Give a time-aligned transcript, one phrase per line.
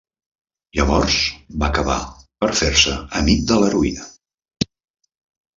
[0.77, 1.17] Llavors
[1.63, 1.99] va acabar
[2.45, 4.11] per fer-se amic de l'heroïna